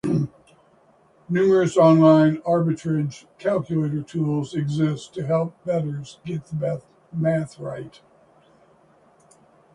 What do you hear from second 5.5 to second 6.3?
bettors